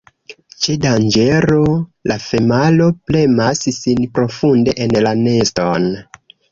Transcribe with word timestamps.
Ĉe 0.63 0.75
danĝero, 0.85 1.59
la 2.13 2.17
femalo 2.25 2.89
premas 3.11 3.65
sin 3.79 4.05
profunde 4.19 4.79
en 4.87 5.01
la 5.09 5.19
neston. 5.25 5.93